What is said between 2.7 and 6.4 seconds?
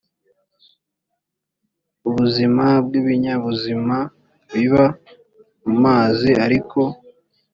bw ibinyabuzima biba mu mazi